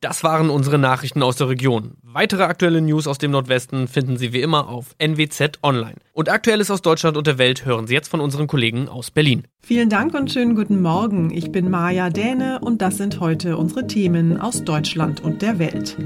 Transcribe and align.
Das 0.00 0.22
waren 0.22 0.48
unsere 0.48 0.78
Nachrichten 0.78 1.24
aus 1.24 1.34
der 1.34 1.48
Region. 1.48 1.96
Weitere 2.04 2.44
aktuelle 2.44 2.80
News 2.80 3.08
aus 3.08 3.18
dem 3.18 3.32
Nordwesten 3.32 3.88
finden 3.88 4.16
Sie 4.16 4.32
wie 4.32 4.42
immer 4.42 4.68
auf 4.68 4.94
NWZ 4.98 5.58
Online. 5.64 5.96
Und 6.12 6.28
Aktuelles 6.28 6.70
aus 6.70 6.82
Deutschland 6.82 7.16
und 7.16 7.26
der 7.26 7.36
Welt 7.36 7.64
hören 7.64 7.88
Sie 7.88 7.94
jetzt 7.94 8.06
von 8.06 8.20
unseren 8.20 8.46
Kollegen 8.46 8.88
aus 8.88 9.10
Berlin. 9.10 9.48
Vielen 9.60 9.88
Dank 9.90 10.14
und 10.14 10.30
schönen 10.30 10.54
guten 10.54 10.80
Morgen. 10.80 11.32
Ich 11.32 11.50
bin 11.50 11.68
Maja 11.68 12.10
Däne 12.10 12.60
und 12.60 12.80
das 12.80 12.96
sind 12.96 13.18
heute 13.18 13.56
unsere 13.56 13.88
Themen 13.88 14.40
aus 14.40 14.62
Deutschland 14.62 15.20
und 15.20 15.42
der 15.42 15.58
Welt. 15.58 15.96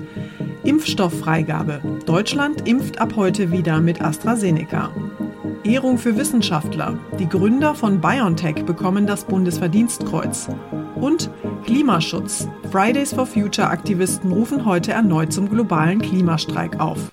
Impfstofffreigabe. 0.65 1.83
Deutschland 2.07 2.67
impft 2.67 2.99
ab 2.99 3.13
heute 3.17 3.53
wieder 3.53 3.79
mit 3.81 4.01
AstraZeneca. 4.01 4.91
Ehrung 5.65 5.99
für 5.99 6.17
Wissenschaftler. 6.17 6.99
Die 7.19 7.29
Gründer 7.29 7.75
von 7.75 8.01
BioNTech 8.01 8.65
bekommen 8.65 9.07
das 9.07 9.25
Bundesverdienstkreuz. 9.25 10.49
Und 10.95 11.31
Klimaschutz. 11.65 12.49
Fridays 12.71 13.13
for 13.13 13.27
Future 13.27 13.69
Aktivisten 13.69 14.33
rufen 14.33 14.65
heute 14.65 14.93
erneut 14.93 15.33
zum 15.33 15.49
globalen 15.49 16.01
Klimastreik 16.01 16.81
auf. 16.81 17.13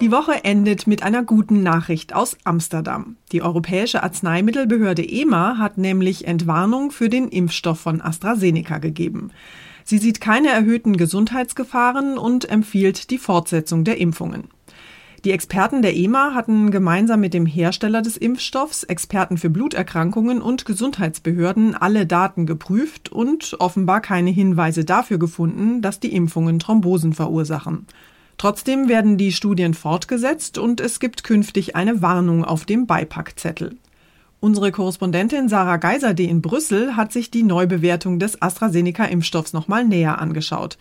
Die 0.00 0.12
Woche 0.12 0.44
endet 0.44 0.86
mit 0.86 1.02
einer 1.02 1.24
guten 1.24 1.62
Nachricht 1.62 2.14
aus 2.14 2.36
Amsterdam. 2.44 3.16
Die 3.32 3.42
Europäische 3.42 4.02
Arzneimittelbehörde 4.02 5.02
EMA 5.08 5.58
hat 5.58 5.78
nämlich 5.78 6.26
Entwarnung 6.26 6.90
für 6.90 7.08
den 7.08 7.28
Impfstoff 7.28 7.80
von 7.80 8.00
AstraZeneca 8.00 8.78
gegeben. 8.78 9.30
Sie 9.84 9.98
sieht 9.98 10.20
keine 10.20 10.48
erhöhten 10.48 10.96
Gesundheitsgefahren 10.96 12.18
und 12.18 12.48
empfiehlt 12.48 13.10
die 13.10 13.18
Fortsetzung 13.18 13.84
der 13.84 13.98
Impfungen. 13.98 14.44
Die 15.24 15.32
Experten 15.32 15.82
der 15.82 15.96
EMA 15.96 16.32
hatten 16.34 16.70
gemeinsam 16.70 17.20
mit 17.20 17.34
dem 17.34 17.44
Hersteller 17.44 18.02
des 18.02 18.16
Impfstoffs, 18.16 18.84
Experten 18.84 19.36
für 19.36 19.50
Bluterkrankungen 19.50 20.40
und 20.40 20.64
Gesundheitsbehörden 20.64 21.74
alle 21.74 22.06
Daten 22.06 22.46
geprüft 22.46 23.10
und 23.10 23.56
offenbar 23.58 24.00
keine 24.00 24.30
Hinweise 24.30 24.84
dafür 24.84 25.18
gefunden, 25.18 25.82
dass 25.82 25.98
die 25.98 26.14
Impfungen 26.14 26.60
Thrombosen 26.60 27.14
verursachen. 27.14 27.86
Trotzdem 28.36 28.88
werden 28.88 29.18
die 29.18 29.32
Studien 29.32 29.74
fortgesetzt 29.74 30.56
und 30.56 30.80
es 30.80 31.00
gibt 31.00 31.24
künftig 31.24 31.74
eine 31.74 32.00
Warnung 32.00 32.44
auf 32.44 32.64
dem 32.64 32.86
Beipackzettel. 32.86 33.76
Unsere 34.38 34.70
Korrespondentin 34.70 35.48
Sarah 35.48 35.78
Geiserde 35.78 36.22
in 36.22 36.42
Brüssel 36.42 36.94
hat 36.94 37.12
sich 37.12 37.32
die 37.32 37.42
Neubewertung 37.42 38.20
des 38.20 38.40
AstraZeneca-Impfstoffs 38.40 39.52
nochmal 39.52 39.84
näher 39.84 40.20
angeschaut. 40.20 40.78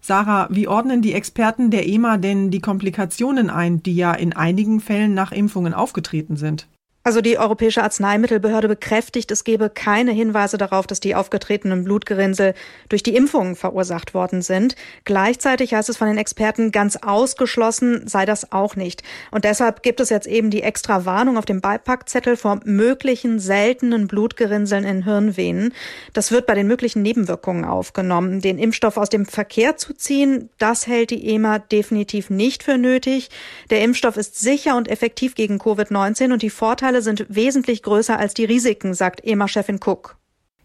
Sarah, 0.00 0.48
wie 0.50 0.66
ordnen 0.66 1.02
die 1.02 1.12
Experten 1.12 1.70
der 1.70 1.86
EMA 1.86 2.16
denn 2.16 2.50
die 2.50 2.60
Komplikationen 2.60 3.50
ein, 3.50 3.82
die 3.82 3.94
ja 3.94 4.12
in 4.12 4.32
einigen 4.32 4.80
Fällen 4.80 5.14
nach 5.14 5.32
Impfungen 5.32 5.74
aufgetreten 5.74 6.36
sind? 6.36 6.66
Also 7.02 7.22
die 7.22 7.38
Europäische 7.38 7.82
Arzneimittelbehörde 7.82 8.68
bekräftigt, 8.68 9.30
es 9.30 9.44
gebe 9.44 9.70
keine 9.70 10.12
Hinweise 10.12 10.58
darauf, 10.58 10.86
dass 10.86 11.00
die 11.00 11.14
aufgetretenen 11.14 11.84
Blutgerinnsel 11.84 12.52
durch 12.90 13.02
die 13.02 13.16
Impfungen 13.16 13.56
verursacht 13.56 14.12
worden 14.12 14.42
sind. 14.42 14.76
Gleichzeitig 15.06 15.72
heißt 15.72 15.88
es 15.88 15.96
von 15.96 16.08
den 16.08 16.18
Experten, 16.18 16.72
ganz 16.72 16.96
ausgeschlossen 16.96 18.06
sei 18.06 18.26
das 18.26 18.52
auch 18.52 18.76
nicht. 18.76 19.02
Und 19.30 19.46
deshalb 19.46 19.82
gibt 19.82 20.00
es 20.00 20.10
jetzt 20.10 20.26
eben 20.26 20.50
die 20.50 20.62
extra 20.62 21.06
Warnung 21.06 21.38
auf 21.38 21.46
dem 21.46 21.62
Beipackzettel 21.62 22.36
vor 22.36 22.60
möglichen 22.64 23.38
seltenen 23.38 24.06
Blutgerinnseln 24.06 24.84
in 24.84 25.04
Hirnvenen. 25.04 25.72
Das 26.12 26.30
wird 26.30 26.44
bei 26.44 26.54
den 26.54 26.66
möglichen 26.66 27.00
Nebenwirkungen 27.00 27.64
aufgenommen. 27.64 28.42
Den 28.42 28.58
Impfstoff 28.58 28.98
aus 28.98 29.08
dem 29.08 29.24
Verkehr 29.24 29.78
zu 29.78 29.94
ziehen, 29.94 30.50
das 30.58 30.86
hält 30.86 31.08
die 31.08 31.28
EMA 31.30 31.60
definitiv 31.60 32.28
nicht 32.28 32.62
für 32.62 32.76
nötig. 32.76 33.30
Der 33.70 33.82
Impfstoff 33.82 34.18
ist 34.18 34.38
sicher 34.38 34.76
und 34.76 34.88
effektiv 34.88 35.34
gegen 35.34 35.56
Covid-19 35.56 36.34
und 36.34 36.42
die 36.42 36.50
Vorteile 36.50 36.89
Vorteile 36.90 37.02
sind 37.02 37.26
wesentlich 37.28 37.84
größer 37.84 38.18
als 38.18 38.34
die 38.34 38.44
Risiken, 38.44 38.94
sagt 38.94 39.24
EMA-Chefin 39.24 39.78
Cook. 39.78 40.16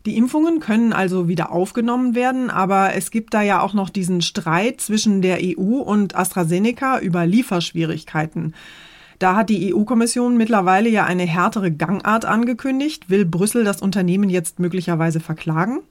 Die 0.07 0.17
Impfungen 0.17 0.59
können 0.59 0.91
also 0.91 1.27
wieder 1.27 1.51
aufgenommen 1.51 2.15
werden, 2.15 2.49
aber 2.49 2.95
es 2.95 3.11
gibt 3.11 3.35
da 3.35 3.43
ja 3.43 3.61
auch 3.61 3.75
noch 3.75 3.91
diesen 3.91 4.23
Streit 4.23 4.81
zwischen 4.81 5.21
der 5.21 5.37
EU 5.39 5.77
und 5.77 6.15
AstraZeneca 6.15 6.97
über 6.97 7.27
Lieferschwierigkeiten. 7.27 8.55
Da 9.19 9.35
hat 9.35 9.49
die 9.49 9.71
EU-Kommission 9.71 10.35
mittlerweile 10.35 10.89
ja 10.89 11.05
eine 11.05 11.27
härtere 11.27 11.71
Gangart 11.71 12.25
angekündigt. 12.25 13.07
Will 13.11 13.25
Brüssel 13.25 13.63
das 13.63 13.83
Unternehmen 13.83 14.31
jetzt 14.31 14.57
möglicherweise 14.57 15.19
verklagen? 15.19 15.81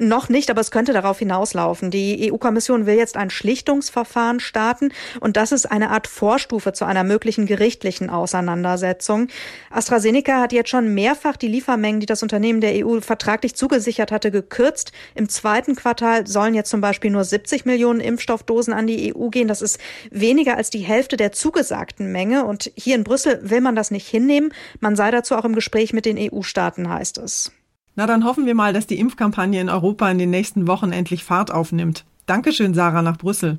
Noch 0.00 0.28
nicht, 0.28 0.48
aber 0.48 0.60
es 0.60 0.70
könnte 0.70 0.92
darauf 0.92 1.18
hinauslaufen. 1.18 1.90
Die 1.90 2.30
EU-Kommission 2.32 2.86
will 2.86 2.94
jetzt 2.94 3.16
ein 3.16 3.30
Schlichtungsverfahren 3.30 4.38
starten 4.38 4.92
und 5.18 5.36
das 5.36 5.50
ist 5.50 5.66
eine 5.66 5.90
Art 5.90 6.06
Vorstufe 6.06 6.72
zu 6.72 6.84
einer 6.84 7.02
möglichen 7.02 7.46
gerichtlichen 7.46 8.08
Auseinandersetzung. 8.08 9.26
AstraZeneca 9.70 10.40
hat 10.40 10.52
jetzt 10.52 10.70
schon 10.70 10.94
mehrfach 10.94 11.36
die 11.36 11.48
Liefermengen, 11.48 11.98
die 11.98 12.06
das 12.06 12.22
Unternehmen 12.22 12.60
der 12.60 12.86
EU 12.86 13.00
vertraglich 13.00 13.56
zugesichert 13.56 14.12
hatte, 14.12 14.30
gekürzt. 14.30 14.92
Im 15.16 15.28
zweiten 15.28 15.74
Quartal 15.74 16.28
sollen 16.28 16.54
jetzt 16.54 16.70
zum 16.70 16.80
Beispiel 16.80 17.10
nur 17.10 17.24
70 17.24 17.64
Millionen 17.64 17.98
Impfstoffdosen 17.98 18.72
an 18.72 18.86
die 18.86 19.12
EU 19.16 19.30
gehen. 19.30 19.48
Das 19.48 19.62
ist 19.62 19.80
weniger 20.12 20.56
als 20.56 20.70
die 20.70 20.78
Hälfte 20.78 21.16
der 21.16 21.32
zugesagten 21.32 22.12
Menge. 22.12 22.44
Und 22.44 22.70
hier 22.76 22.94
in 22.94 23.02
Brüssel 23.02 23.40
will 23.42 23.60
man 23.60 23.74
das 23.74 23.90
nicht 23.90 24.06
hinnehmen. 24.06 24.54
Man 24.78 24.94
sei 24.94 25.10
dazu 25.10 25.34
auch 25.34 25.44
im 25.44 25.56
Gespräch 25.56 25.92
mit 25.92 26.06
den 26.06 26.18
EU-Staaten, 26.18 26.88
heißt 26.88 27.18
es. 27.18 27.50
Na, 27.98 28.06
dann 28.06 28.24
hoffen 28.24 28.46
wir 28.46 28.54
mal, 28.54 28.72
dass 28.72 28.86
die 28.86 29.00
Impfkampagne 29.00 29.60
in 29.60 29.68
Europa 29.68 30.08
in 30.08 30.18
den 30.18 30.30
nächsten 30.30 30.68
Wochen 30.68 30.92
endlich 30.92 31.24
Fahrt 31.24 31.50
aufnimmt. 31.50 32.04
Dankeschön, 32.26 32.72
Sarah, 32.72 33.02
nach 33.02 33.18
Brüssel. 33.18 33.58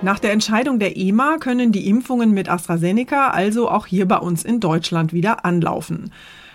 Nach 0.00 0.18
der 0.18 0.32
Entscheidung 0.32 0.78
der 0.78 0.96
EMA 0.96 1.36
können 1.36 1.72
die 1.72 1.90
Impfungen 1.90 2.30
mit 2.30 2.48
AstraZeneca 2.48 3.28
also 3.28 3.68
auch 3.68 3.84
hier 3.84 4.08
bei 4.08 4.16
uns 4.16 4.46
in 4.46 4.60
Deutschland 4.60 5.12
wieder 5.12 5.44
anlaufen. 5.44 6.10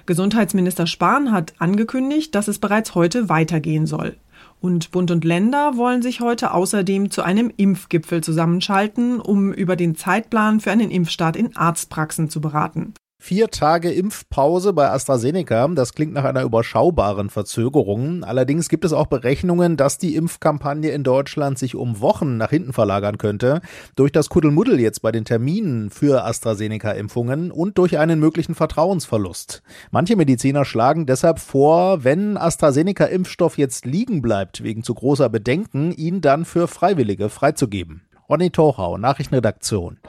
Gesundheitsminister 0.07 0.87
Spahn 0.87 1.31
hat 1.31 1.53
angekündigt, 1.59 2.33
dass 2.33 2.47
es 2.47 2.57
bereits 2.57 2.95
heute 2.95 3.29
weitergehen 3.29 3.85
soll. 3.85 4.17
Und 4.61 4.89
Bund 4.89 5.11
und 5.11 5.23
Länder 5.23 5.77
wollen 5.77 6.01
sich 6.01 6.21
heute 6.21 6.55
außerdem 6.55 7.11
zu 7.11 7.21
einem 7.21 7.53
Impfgipfel 7.55 8.21
zusammenschalten, 8.23 9.21
um 9.21 9.53
über 9.53 9.75
den 9.75 9.93
Zeitplan 9.93 10.59
für 10.59 10.71
einen 10.71 10.89
Impfstart 10.89 11.35
in 11.35 11.55
Arztpraxen 11.55 12.31
zu 12.31 12.41
beraten. 12.41 12.95
Vier 13.23 13.49
Tage 13.49 13.91
Impfpause 13.91 14.73
bei 14.73 14.89
AstraZeneca. 14.89 15.67
Das 15.67 15.93
klingt 15.93 16.11
nach 16.11 16.23
einer 16.23 16.41
überschaubaren 16.41 17.29
Verzögerung. 17.29 18.23
Allerdings 18.23 18.67
gibt 18.67 18.83
es 18.83 18.93
auch 18.93 19.05
Berechnungen, 19.05 19.77
dass 19.77 19.99
die 19.99 20.15
Impfkampagne 20.15 20.89
in 20.89 21.03
Deutschland 21.03 21.59
sich 21.59 21.75
um 21.75 22.01
Wochen 22.01 22.37
nach 22.37 22.49
hinten 22.49 22.73
verlagern 22.73 23.19
könnte. 23.19 23.61
Durch 23.95 24.11
das 24.11 24.29
Kuddelmuddel 24.29 24.79
jetzt 24.79 25.03
bei 25.03 25.11
den 25.11 25.23
Terminen 25.23 25.91
für 25.91 26.25
AstraZeneca-Impfungen 26.25 27.51
und 27.51 27.77
durch 27.77 27.99
einen 27.99 28.19
möglichen 28.19 28.55
Vertrauensverlust. 28.55 29.61
Manche 29.91 30.15
Mediziner 30.15 30.65
schlagen 30.65 31.05
deshalb 31.05 31.37
vor, 31.37 32.03
wenn 32.03 32.37
AstraZeneca-Impfstoff 32.37 33.59
jetzt 33.59 33.85
liegen 33.85 34.23
bleibt 34.23 34.63
wegen 34.63 34.81
zu 34.81 34.95
großer 34.95 35.29
Bedenken, 35.29 35.91
ihn 35.91 36.21
dann 36.21 36.43
für 36.43 36.67
Freiwillige 36.67 37.29
freizugeben. 37.29 38.01
Ronny 38.27 38.49
Tochau, 38.49 38.97
Nachrichtenredaktion. 38.97 39.99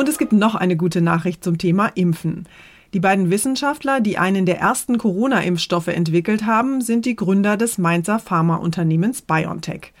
Und 0.00 0.08
es 0.08 0.16
gibt 0.16 0.32
noch 0.32 0.54
eine 0.54 0.78
gute 0.78 1.02
Nachricht 1.02 1.44
zum 1.44 1.58
Thema 1.58 1.88
Impfen. 1.88 2.48
Die 2.94 3.00
beiden 3.00 3.28
Wissenschaftler, 3.28 4.00
die 4.00 4.16
einen 4.16 4.46
der 4.46 4.58
ersten 4.58 4.96
Corona-Impfstoffe 4.96 5.88
entwickelt 5.88 6.46
haben, 6.46 6.80
sind 6.80 7.04
die 7.04 7.16
Gründer 7.16 7.58
des 7.58 7.76
Mainzer 7.76 8.18
Pharmaunternehmens 8.18 9.20
BioNTech. 9.20 9.92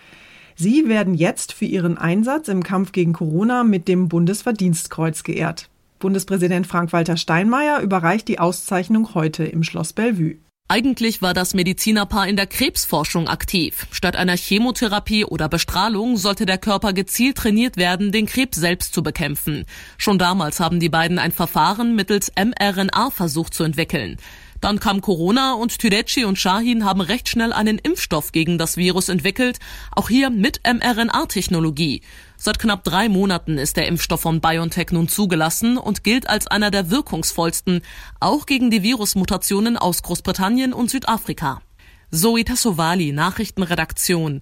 Sie 0.56 0.88
werden 0.88 1.12
jetzt 1.12 1.52
für 1.52 1.66
ihren 1.66 1.98
Einsatz 1.98 2.48
im 2.48 2.62
Kampf 2.62 2.92
gegen 2.92 3.12
Corona 3.12 3.62
mit 3.62 3.88
dem 3.88 4.08
Bundesverdienstkreuz 4.08 5.22
geehrt. 5.22 5.68
Bundespräsident 5.98 6.66
Frank-Walter 6.66 7.18
Steinmeier 7.18 7.80
überreicht 7.80 8.26
die 8.26 8.38
Auszeichnung 8.38 9.12
heute 9.12 9.44
im 9.44 9.62
Schloss 9.62 9.92
Bellevue. 9.92 10.36
Eigentlich 10.70 11.20
war 11.20 11.34
das 11.34 11.52
Medizinerpaar 11.52 12.28
in 12.28 12.36
der 12.36 12.46
Krebsforschung 12.46 13.26
aktiv. 13.26 13.88
Statt 13.90 14.14
einer 14.14 14.36
Chemotherapie 14.36 15.24
oder 15.24 15.48
Bestrahlung 15.48 16.16
sollte 16.16 16.46
der 16.46 16.58
Körper 16.58 16.92
gezielt 16.92 17.38
trainiert 17.38 17.76
werden, 17.76 18.12
den 18.12 18.26
Krebs 18.26 18.56
selbst 18.56 18.94
zu 18.94 19.02
bekämpfen. 19.02 19.64
Schon 19.98 20.16
damals 20.16 20.60
haben 20.60 20.78
die 20.78 20.88
beiden 20.88 21.18
ein 21.18 21.32
Verfahren 21.32 21.96
mittels 21.96 22.30
mRNA 22.36 23.10
versucht 23.10 23.52
zu 23.52 23.64
entwickeln. 23.64 24.18
Dann 24.60 24.78
kam 24.78 25.00
Corona 25.00 25.54
und 25.54 25.78
Tüdeci 25.78 26.24
und 26.24 26.38
Shahin 26.38 26.84
haben 26.84 27.00
recht 27.00 27.28
schnell 27.28 27.52
einen 27.52 27.78
Impfstoff 27.78 28.32
gegen 28.32 28.58
das 28.58 28.76
Virus 28.76 29.08
entwickelt, 29.08 29.58
auch 29.92 30.08
hier 30.08 30.30
mit 30.30 30.60
mRNA-Technologie. 30.64 32.02
Seit 32.36 32.58
knapp 32.58 32.84
drei 32.84 33.08
Monaten 33.08 33.58
ist 33.58 33.76
der 33.76 33.86
Impfstoff 33.86 34.20
von 34.20 34.40
BioNTech 34.40 34.92
nun 34.92 35.08
zugelassen 35.08 35.78
und 35.78 36.04
gilt 36.04 36.28
als 36.28 36.46
einer 36.46 36.70
der 36.70 36.90
wirkungsvollsten, 36.90 37.82
auch 38.18 38.46
gegen 38.46 38.70
die 38.70 38.82
Virusmutationen 38.82 39.76
aus 39.76 40.02
Großbritannien 40.02 40.72
und 40.72 40.90
Südafrika. 40.90 41.62
Zoe 42.10 42.44
Tassovali, 42.44 43.12
Nachrichtenredaktion. 43.12 44.40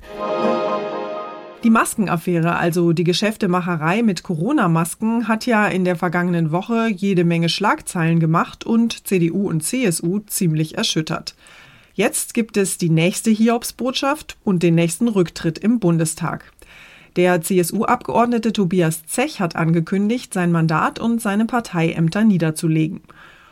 Die 1.65 1.71
Maskenaffäre, 1.71 2.55
also 2.55 2.93
die 2.93 3.03
Geschäftemacherei 3.03 4.05
mit 4.05 4.23
Corona-Masken, 4.23 5.27
hat 5.27 5.45
ja 5.45 5.67
in 5.67 5.85
der 5.85 5.97
vergangenen 5.97 6.53
Woche 6.53 6.89
jede 6.89 7.25
Menge 7.25 7.49
Schlagzeilen 7.49 8.21
gemacht 8.21 8.65
und 8.65 9.09
CDU 9.09 9.49
und 9.49 9.65
CSU 9.65 10.21
ziemlich 10.21 10.79
erschüttert. 10.79 11.35
Jetzt 11.95 12.33
gibt 12.33 12.57
es 12.57 12.79
die 12.79 12.91
nächste 12.91 13.31
Hiobsbotschaft 13.31 14.37
und 14.45 14.63
den 14.63 14.77
nächsten 14.77 15.09
Rücktritt 15.09 15.59
im 15.59 15.81
Bundestag. 15.81 16.53
Der 17.17 17.41
CSU-Abgeordnete 17.41 18.53
Tobias 18.53 19.05
Zech 19.07 19.41
hat 19.41 19.57
angekündigt, 19.57 20.33
sein 20.33 20.53
Mandat 20.53 21.01
und 21.01 21.21
seine 21.21 21.45
Parteiämter 21.45 22.23
niederzulegen. 22.23 23.01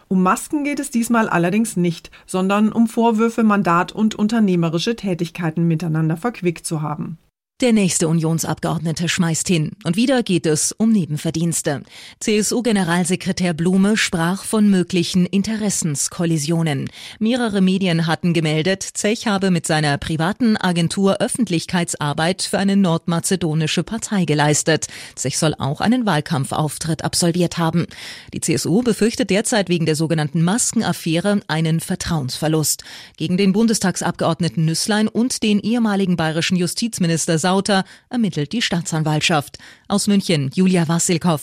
Um 0.06 0.22
Masken 0.22 0.62
geht 0.62 0.78
es 0.78 0.92
diesmal 0.92 1.28
allerdings 1.28 1.76
nicht, 1.76 2.12
sondern 2.24 2.70
um 2.70 2.86
Vorwürfe, 2.86 3.42
Mandat 3.42 3.90
und 3.90 4.14
unternehmerische 4.14 4.94
Tätigkeiten 4.94 5.66
miteinander 5.66 6.16
verquickt 6.16 6.64
zu 6.64 6.82
haben. 6.82 7.18
Der 7.62 7.72
nächste 7.72 8.06
Unionsabgeordnete 8.08 9.08
schmeißt 9.08 9.48
hin. 9.48 9.72
Und 9.82 9.96
wieder 9.96 10.22
geht 10.22 10.44
es 10.44 10.72
um 10.72 10.92
Nebenverdienste. 10.92 11.84
CSU-Generalsekretär 12.20 13.54
Blume 13.54 13.96
sprach 13.96 14.44
von 14.44 14.68
möglichen 14.68 15.24
Interessenskollisionen. 15.24 16.90
Mehrere 17.18 17.62
Medien 17.62 18.06
hatten 18.06 18.34
gemeldet, 18.34 18.82
Zech 18.82 19.26
habe 19.26 19.50
mit 19.50 19.66
seiner 19.66 19.96
privaten 19.96 20.58
Agentur 20.58 21.22
Öffentlichkeitsarbeit 21.22 22.42
für 22.42 22.58
eine 22.58 22.76
nordmazedonische 22.76 23.84
Partei 23.84 24.26
geleistet. 24.26 24.88
Zech 25.14 25.38
soll 25.38 25.54
auch 25.56 25.80
einen 25.80 26.04
Wahlkampfauftritt 26.04 27.04
absolviert 27.04 27.56
haben. 27.56 27.86
Die 28.34 28.40
CSU 28.40 28.82
befürchtet 28.82 29.30
derzeit 29.30 29.70
wegen 29.70 29.86
der 29.86 29.96
sogenannten 29.96 30.42
Maskenaffäre 30.42 31.40
einen 31.48 31.80
Vertrauensverlust. 31.80 32.84
Gegen 33.16 33.38
den 33.38 33.54
Bundestagsabgeordneten 33.54 34.66
Nüsslein 34.66 35.08
und 35.08 35.42
den 35.42 35.58
ehemaligen 35.58 36.16
bayerischen 36.16 36.58
Justizminister 36.58 37.38
Sauter 37.46 37.84
ermittelt 38.10 38.52
die 38.52 38.60
Staatsanwaltschaft. 38.60 39.58
Aus 39.86 40.08
München, 40.08 40.50
Julia 40.52 40.88
Wassilkow. 40.88 41.40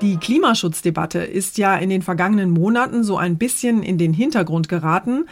Die 0.00 0.16
Klimaschutzdebatte 0.16 1.18
ist 1.18 1.58
ja 1.58 1.76
in 1.76 1.90
den 1.90 2.00
vergangenen 2.00 2.48
Monaten 2.48 3.04
so 3.04 3.18
ein 3.18 3.36
bisschen 3.36 3.82
in 3.82 3.98
den 3.98 4.14
Hintergrund 4.14 4.70
geraten. 4.70 5.26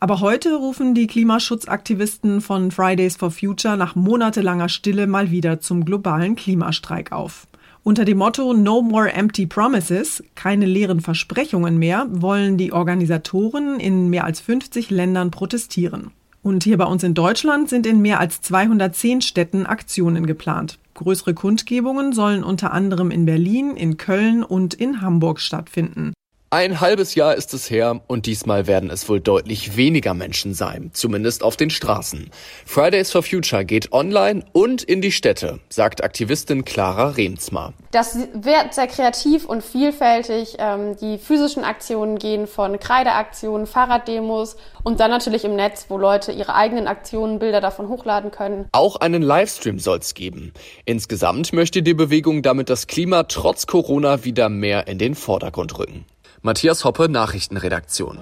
Aber 0.00 0.20
heute 0.20 0.54
rufen 0.54 0.94
die 0.94 1.06
Klimaschutzaktivisten 1.06 2.40
von 2.40 2.70
Fridays 2.70 3.16
for 3.16 3.30
Future 3.30 3.76
nach 3.76 3.94
monatelanger 3.94 4.70
Stille 4.70 5.06
mal 5.06 5.30
wieder 5.30 5.60
zum 5.60 5.84
globalen 5.84 6.34
Klimastreik 6.34 7.12
auf. 7.12 7.48
Unter 7.82 8.06
dem 8.06 8.16
Motto 8.16 8.54
No 8.54 8.80
More 8.80 9.12
Empty 9.12 9.44
Promises, 9.44 10.24
keine 10.34 10.64
leeren 10.64 11.00
Versprechungen 11.00 11.76
mehr, 11.76 12.06
wollen 12.08 12.56
die 12.56 12.72
Organisatoren 12.72 13.78
in 13.78 14.08
mehr 14.08 14.24
als 14.24 14.40
50 14.40 14.88
Ländern 14.88 15.30
protestieren. 15.30 16.12
Und 16.42 16.64
hier 16.64 16.76
bei 16.76 16.84
uns 16.84 17.04
in 17.04 17.14
Deutschland 17.14 17.68
sind 17.68 17.86
in 17.86 18.02
mehr 18.02 18.18
als 18.18 18.40
210 18.40 19.20
Städten 19.20 19.64
Aktionen 19.64 20.26
geplant. 20.26 20.78
Größere 20.94 21.34
Kundgebungen 21.34 22.12
sollen 22.12 22.42
unter 22.42 22.72
anderem 22.72 23.10
in 23.12 23.24
Berlin, 23.24 23.76
in 23.76 23.96
Köln 23.96 24.42
und 24.42 24.74
in 24.74 25.00
Hamburg 25.00 25.38
stattfinden. 25.38 26.12
Ein 26.54 26.82
halbes 26.82 27.14
Jahr 27.14 27.34
ist 27.34 27.54
es 27.54 27.70
her 27.70 28.02
und 28.08 28.26
diesmal 28.26 28.66
werden 28.66 28.90
es 28.90 29.08
wohl 29.08 29.20
deutlich 29.20 29.78
weniger 29.78 30.12
Menschen 30.12 30.52
sein, 30.52 30.90
zumindest 30.92 31.42
auf 31.42 31.56
den 31.56 31.70
Straßen. 31.70 32.30
Fridays 32.66 33.10
for 33.10 33.22
Future 33.22 33.64
geht 33.64 33.90
online 33.90 34.44
und 34.52 34.82
in 34.82 35.00
die 35.00 35.12
Städte, 35.12 35.60
sagt 35.70 36.04
Aktivistin 36.04 36.66
Clara 36.66 37.08
Remsmar. 37.08 37.72
Das 37.90 38.18
wird 38.34 38.74
sehr 38.74 38.86
kreativ 38.86 39.46
und 39.46 39.64
vielfältig. 39.64 40.56
Ähm, 40.58 40.94
die 41.00 41.16
physischen 41.16 41.64
Aktionen 41.64 42.18
gehen 42.18 42.46
von 42.46 42.78
Kreideaktionen, 42.78 43.66
Fahrraddemos 43.66 44.58
und 44.82 45.00
dann 45.00 45.10
natürlich 45.10 45.46
im 45.46 45.56
Netz, 45.56 45.86
wo 45.88 45.96
Leute 45.96 46.32
ihre 46.32 46.54
eigenen 46.54 46.86
Aktionen, 46.86 47.38
Bilder 47.38 47.62
davon 47.62 47.88
hochladen 47.88 48.30
können. 48.30 48.68
Auch 48.72 48.96
einen 48.96 49.22
Livestream 49.22 49.78
soll 49.78 50.00
es 50.00 50.12
geben. 50.12 50.52
Insgesamt 50.84 51.54
möchte 51.54 51.82
die 51.82 51.94
Bewegung 51.94 52.42
damit 52.42 52.68
das 52.68 52.88
Klima 52.88 53.22
trotz 53.22 53.66
Corona 53.66 54.26
wieder 54.26 54.50
mehr 54.50 54.86
in 54.86 54.98
den 54.98 55.14
Vordergrund 55.14 55.78
rücken. 55.78 56.04
Matthias 56.44 56.84
Hoppe, 56.84 57.08
Nachrichtenredaktion. 57.08 58.18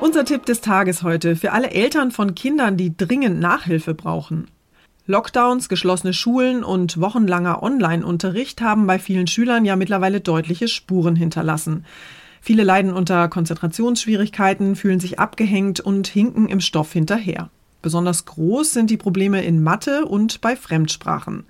Unser 0.00 0.24
Tipp 0.24 0.44
des 0.44 0.60
Tages 0.60 1.04
heute 1.04 1.36
für 1.36 1.52
alle 1.52 1.70
Eltern 1.70 2.10
von 2.10 2.34
Kindern, 2.34 2.76
die 2.76 2.96
dringend 2.96 3.38
Nachhilfe 3.38 3.94
brauchen. 3.94 4.48
Lockdowns, 5.06 5.68
geschlossene 5.68 6.12
Schulen 6.12 6.64
und 6.64 7.00
wochenlanger 7.00 7.62
Online-Unterricht 7.62 8.60
haben 8.60 8.88
bei 8.88 8.98
vielen 8.98 9.28
Schülern 9.28 9.64
ja 9.64 9.76
mittlerweile 9.76 10.20
deutliche 10.20 10.66
Spuren 10.66 11.14
hinterlassen. 11.14 11.84
Viele 12.40 12.64
leiden 12.64 12.92
unter 12.92 13.28
Konzentrationsschwierigkeiten, 13.28 14.74
fühlen 14.74 14.98
sich 14.98 15.20
abgehängt 15.20 15.78
und 15.78 16.08
hinken 16.08 16.48
im 16.48 16.60
Stoff 16.60 16.92
hinterher. 16.92 17.50
Besonders 17.82 18.24
groß 18.24 18.72
sind 18.72 18.90
die 18.90 18.96
Probleme 18.96 19.44
in 19.44 19.62
Mathe 19.62 20.06
und 20.06 20.40
bei 20.40 20.56
Fremdsprachen. 20.56 21.44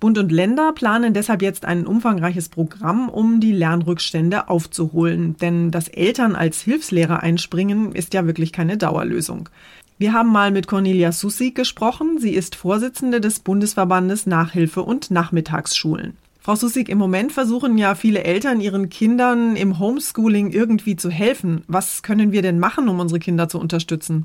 Bund 0.00 0.16
und 0.16 0.32
Länder 0.32 0.72
planen 0.72 1.12
deshalb 1.12 1.42
jetzt 1.42 1.66
ein 1.66 1.86
umfangreiches 1.86 2.48
Programm, 2.48 3.10
um 3.10 3.38
die 3.38 3.52
Lernrückstände 3.52 4.48
aufzuholen. 4.48 5.36
Denn 5.36 5.70
dass 5.70 5.88
Eltern 5.88 6.34
als 6.34 6.62
Hilfslehrer 6.62 7.20
einspringen, 7.22 7.94
ist 7.94 8.14
ja 8.14 8.26
wirklich 8.26 8.50
keine 8.50 8.78
Dauerlösung. 8.78 9.50
Wir 9.98 10.14
haben 10.14 10.32
mal 10.32 10.50
mit 10.50 10.66
Cornelia 10.66 11.12
Sussig 11.12 11.54
gesprochen. 11.54 12.18
Sie 12.18 12.30
ist 12.30 12.56
Vorsitzende 12.56 13.20
des 13.20 13.40
Bundesverbandes 13.40 14.24
Nachhilfe 14.24 14.82
und 14.82 15.10
Nachmittagsschulen. 15.10 16.16
Frau 16.40 16.54
Sussig, 16.54 16.88
im 16.88 16.96
Moment 16.96 17.32
versuchen 17.32 17.76
ja 17.76 17.94
viele 17.94 18.24
Eltern 18.24 18.62
ihren 18.62 18.88
Kindern 18.88 19.56
im 19.56 19.78
Homeschooling 19.78 20.52
irgendwie 20.52 20.96
zu 20.96 21.10
helfen. 21.10 21.62
Was 21.68 22.02
können 22.02 22.32
wir 22.32 22.40
denn 22.40 22.58
machen, 22.58 22.88
um 22.88 22.98
unsere 22.98 23.18
Kinder 23.18 23.50
zu 23.50 23.60
unterstützen? 23.60 24.24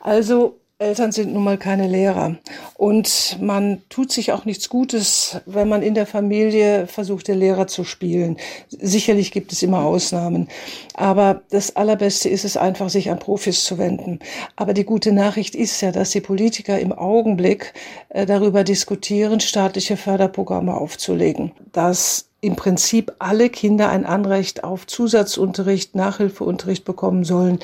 Also 0.00 0.59
Eltern 0.80 1.12
sind 1.12 1.34
nun 1.34 1.44
mal 1.44 1.58
keine 1.58 1.86
Lehrer. 1.86 2.36
Und 2.72 3.36
man 3.38 3.82
tut 3.90 4.10
sich 4.10 4.32
auch 4.32 4.46
nichts 4.46 4.70
Gutes, 4.70 5.38
wenn 5.44 5.68
man 5.68 5.82
in 5.82 5.92
der 5.92 6.06
Familie 6.06 6.86
versucht, 6.86 7.28
der 7.28 7.36
Lehrer 7.36 7.66
zu 7.66 7.84
spielen. 7.84 8.38
Sicherlich 8.70 9.30
gibt 9.30 9.52
es 9.52 9.62
immer 9.62 9.84
Ausnahmen. 9.84 10.48
Aber 10.94 11.42
das 11.50 11.76
Allerbeste 11.76 12.30
ist 12.30 12.46
es 12.46 12.56
einfach, 12.56 12.88
sich 12.88 13.10
an 13.10 13.18
Profis 13.18 13.62
zu 13.62 13.76
wenden. 13.76 14.20
Aber 14.56 14.72
die 14.72 14.84
gute 14.84 15.12
Nachricht 15.12 15.54
ist 15.54 15.82
ja, 15.82 15.92
dass 15.92 16.12
die 16.12 16.22
Politiker 16.22 16.78
im 16.78 16.92
Augenblick 16.92 17.74
äh, 18.08 18.24
darüber 18.24 18.64
diskutieren, 18.64 19.40
staatliche 19.40 19.98
Förderprogramme 19.98 20.74
aufzulegen. 20.74 21.52
Dass 21.72 22.30
im 22.40 22.56
Prinzip 22.56 23.12
alle 23.18 23.50
Kinder 23.50 23.90
ein 23.90 24.06
Anrecht 24.06 24.64
auf 24.64 24.86
Zusatzunterricht, 24.86 25.94
Nachhilfeunterricht 25.94 26.86
bekommen 26.86 27.24
sollen. 27.24 27.58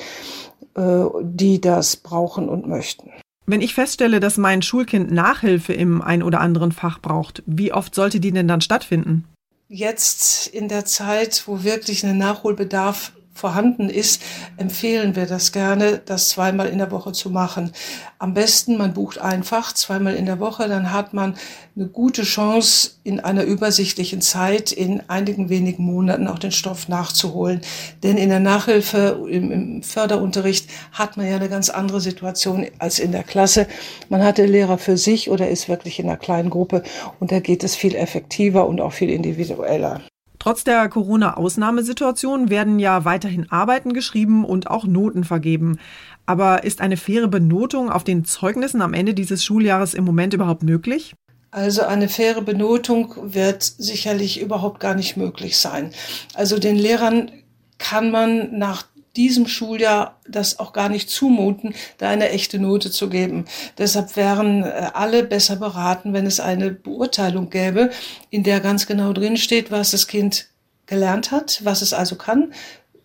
Äh, 0.77 1.05
die 1.23 1.59
das 1.59 1.95
brauchen 1.95 2.47
und 2.49 2.67
möchten. 2.67 3.09
Wenn 3.47 3.61
ich 3.61 3.73
feststelle, 3.73 4.19
dass 4.19 4.37
mein 4.37 4.61
Schulkind 4.61 5.11
Nachhilfe 5.11 5.73
im 5.73 6.03
ein 6.03 6.21
oder 6.21 6.39
anderen 6.39 6.71
Fach 6.71 6.99
braucht, 6.99 7.41
wie 7.47 7.73
oft 7.73 7.95
sollte 7.95 8.19
die 8.19 8.31
denn 8.31 8.47
dann 8.47 8.61
stattfinden? 8.61 9.25
Jetzt 9.69 10.47
in 10.47 10.67
der 10.67 10.85
Zeit, 10.85 11.43
wo 11.47 11.63
wirklich 11.63 12.05
ein 12.05 12.19
Nachholbedarf 12.19 13.13
vorhanden 13.37 13.89
ist, 13.89 14.21
empfehlen 14.57 15.15
wir 15.15 15.25
das 15.25 15.51
gerne, 15.51 16.01
das 16.03 16.29
zweimal 16.29 16.67
in 16.67 16.79
der 16.79 16.91
Woche 16.91 17.11
zu 17.11 17.29
machen. 17.29 17.71
Am 18.19 18.33
besten, 18.33 18.77
man 18.77 18.93
bucht 18.93 19.19
einfach 19.19 19.73
zweimal 19.73 20.15
in 20.15 20.25
der 20.25 20.39
Woche, 20.39 20.67
dann 20.67 20.91
hat 20.91 21.13
man 21.13 21.35
eine 21.75 21.87
gute 21.87 22.23
Chance, 22.23 22.91
in 23.03 23.19
einer 23.19 23.43
übersichtlichen 23.43 24.19
Zeit 24.21 24.71
in 24.71 25.01
einigen 25.07 25.49
wenigen 25.49 25.83
Monaten 25.83 26.27
auch 26.27 26.39
den 26.39 26.51
Stoff 26.51 26.89
nachzuholen. 26.89 27.61
Denn 28.03 28.17
in 28.17 28.29
der 28.29 28.39
Nachhilfe, 28.39 29.25
im, 29.29 29.51
im 29.51 29.83
Förderunterricht 29.83 30.69
hat 30.91 31.15
man 31.15 31.27
ja 31.27 31.35
eine 31.35 31.49
ganz 31.49 31.69
andere 31.69 32.01
Situation 32.01 32.65
als 32.79 32.99
in 32.99 33.11
der 33.11 33.23
Klasse. 33.23 33.67
Man 34.09 34.23
hat 34.23 34.39
den 34.39 34.51
Lehrer 34.51 34.77
für 34.77 34.97
sich 34.97 35.29
oder 35.29 35.47
ist 35.47 35.69
wirklich 35.69 35.99
in 35.99 36.07
einer 36.07 36.17
kleinen 36.17 36.49
Gruppe 36.49 36.83
und 37.19 37.31
da 37.31 37.39
geht 37.39 37.63
es 37.63 37.75
viel 37.75 37.95
effektiver 37.95 38.67
und 38.67 38.81
auch 38.81 38.93
viel 38.93 39.09
individueller. 39.09 40.01
Trotz 40.47 40.63
der 40.63 40.87
Corona-Ausnahmesituation 40.87 42.49
werden 42.49 42.79
ja 42.79 43.03
weiterhin 43.03 43.51
Arbeiten 43.51 43.91
geschrieben 43.91 44.45
und 44.45 44.69
auch 44.69 44.85
Noten 44.85 45.25
vergeben. 45.25 45.77
Aber 46.25 46.63
ist 46.63 46.79
eine 46.79 46.95
faire 46.95 47.27
Benotung 47.27 47.89
auf 47.89 48.05
den 48.05 48.23
Zeugnissen 48.23 48.81
am 48.81 48.93
Ende 48.93 49.13
dieses 49.13 49.43
Schuljahres 49.43 49.93
im 49.93 50.05
Moment 50.05 50.33
überhaupt 50.33 50.63
möglich? 50.63 51.15
Also 51.51 51.81
eine 51.81 52.07
faire 52.07 52.41
Benotung 52.41 53.13
wird 53.23 53.61
sicherlich 53.61 54.39
überhaupt 54.39 54.79
gar 54.79 54.95
nicht 54.95 55.17
möglich 55.17 55.57
sein. 55.57 55.91
Also 56.33 56.59
den 56.59 56.77
Lehrern 56.77 57.29
kann 57.77 58.09
man 58.09 58.57
nach 58.57 58.85
diesem 59.17 59.47
Schuljahr 59.47 60.19
das 60.27 60.59
auch 60.59 60.71
gar 60.71 60.89
nicht 60.89 61.09
zumuten, 61.09 61.73
da 61.97 62.09
eine 62.09 62.29
echte 62.29 62.59
Note 62.59 62.91
zu 62.91 63.09
geben. 63.09 63.45
Deshalb 63.77 64.15
wären 64.15 64.63
äh, 64.63 64.91
alle 64.93 65.23
besser 65.23 65.55
beraten, 65.55 66.13
wenn 66.13 66.25
es 66.25 66.39
eine 66.39 66.71
Beurteilung 66.71 67.49
gäbe, 67.49 67.89
in 68.29 68.43
der 68.43 68.59
ganz 68.59 68.85
genau 68.85 69.11
drinsteht, 69.11 69.71
was 69.71 69.91
das 69.91 70.07
Kind 70.07 70.47
gelernt 70.85 71.31
hat, 71.31 71.61
was 71.63 71.81
es 71.81 71.93
also 71.93 72.15
kann 72.15 72.53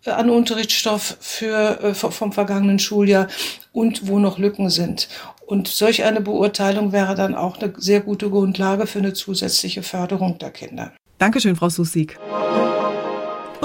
äh, 0.05 0.11
an 0.11 0.29
Unterrichtsstoff 0.29 1.17
für, 1.19 1.81
äh, 1.81 1.93
vom 1.93 2.31
vergangenen 2.31 2.79
Schuljahr 2.79 3.27
und 3.71 4.07
wo 4.07 4.19
noch 4.19 4.37
Lücken 4.37 4.69
sind. 4.69 5.09
Und 5.45 5.67
solch 5.67 6.03
eine 6.03 6.21
Beurteilung 6.21 6.93
wäre 6.93 7.15
dann 7.15 7.35
auch 7.35 7.59
eine 7.59 7.73
sehr 7.77 7.99
gute 7.99 8.29
Grundlage 8.29 8.87
für 8.87 8.99
eine 8.99 9.13
zusätzliche 9.13 9.83
Förderung 9.83 10.37
der 10.37 10.51
Kinder. 10.51 10.93
Dankeschön, 11.17 11.55
Frau 11.55 11.69
Susik. 11.69 12.17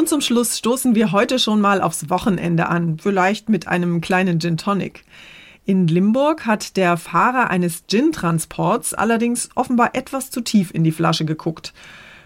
Zum 0.09 0.23
Schluss 0.23 0.57
stoßen 0.57 0.95
wir 0.95 1.13
heute 1.13 1.39
schon 1.39 1.61
mal 1.61 1.83
aufs 1.83 2.09
Wochenende 2.09 2.71
an, 2.71 2.97
vielleicht 2.99 3.51
mit 3.51 3.69
einem 3.69 4.01
kleinen 4.01 4.41
Gin 4.41 4.57
Tonic. 4.57 5.05
In 5.67 5.87
Limburg 5.87 6.47
hat 6.47 6.79
der 6.79 6.97
Fahrer 6.97 7.51
eines 7.51 7.85
Gin-Transports 7.89 8.95
allerdings 8.95 9.51
offenbar 9.55 9.95
etwas 9.95 10.31
zu 10.31 10.41
tief 10.41 10.73
in 10.73 10.83
die 10.83 10.93
Flasche 10.93 11.27
geguckt. 11.27 11.75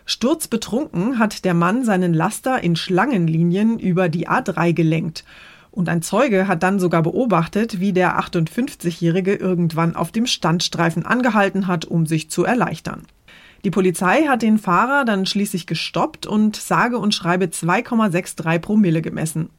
Sturzbetrunken 0.05 1.19
hat 1.19 1.45
der 1.45 1.55
Mann 1.55 1.85
seinen 1.85 2.15
Laster 2.15 2.63
in 2.63 2.77
Schlangenlinien 2.77 3.81
über 3.81 4.09
die 4.09 4.29
A3 4.29 4.75
gelenkt. 4.75 5.25
Und 5.73 5.89
ein 5.89 6.03
Zeuge 6.03 6.47
hat 6.47 6.63
dann 6.63 6.79
sogar 6.79 7.03
beobachtet, 7.03 7.81
wie 7.81 7.93
der 7.93 8.17
58-Jährige 8.21 9.35
irgendwann 9.35 9.97
auf 9.97 10.13
dem 10.13 10.29
Standstreifen 10.29 11.05
angehalten 11.05 11.67
hat, 11.67 11.85
um 11.85 12.07
sich 12.07 12.31
zu 12.31 12.45
erleichtern. 12.45 13.09
Die 13.65 13.71
Polizei 13.71 14.25
hat 14.27 14.43
den 14.43 14.59
Fahrer 14.59 15.05
dann 15.05 15.25
schließlich 15.25 15.67
gestoppt 15.67 16.27
und 16.27 16.57
sage 16.57 16.99
und 16.99 17.15
schreibe 17.15 17.47
2,63 17.47 18.59
Promille 18.59 19.03
gemessen. 19.03 19.51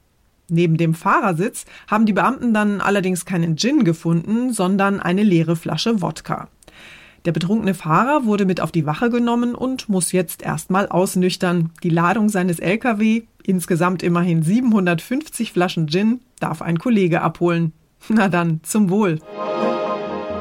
Neben 0.50 0.76
dem 0.76 0.94
Fahrersitz 0.94 1.66
haben 1.88 2.06
die 2.06 2.14
Beamten 2.14 2.54
dann 2.54 2.82
allerdings 2.82 3.26
keinen 3.26 3.56
Gin 3.56 3.86
gefunden, 3.86 4.52
sondern 4.52 5.00
eine 5.00 5.24
leere 5.24 5.56
Flasche 5.56 6.02
Wodka. 6.02 6.50
Der 7.26 7.32
betrunkene 7.32 7.74
Fahrer 7.74 8.26
wurde 8.26 8.46
mit 8.46 8.60
auf 8.60 8.74
die 8.74 8.86
Wache 8.86 9.10
genommen 9.10 9.56
und 9.56 9.88
muss 9.88 10.12
jetzt 10.12 10.42
erstmal 10.42 10.90
ausnüchtern. 10.90 11.72
Die 11.82 11.90
Ladung 11.90 12.28
seines 12.28 12.60
Lkw, 12.60 13.24
insgesamt 13.44 14.04
immerhin 14.04 14.44
750 14.44 15.54
Flaschen 15.54 15.88
Gin, 15.88 16.20
darf 16.42 16.62
ein 16.62 16.78
Kollege 16.78 17.22
abholen. 17.22 17.72
Na 18.10 18.28
dann, 18.28 18.60
zum 18.64 18.90
Wohl. 18.90 19.20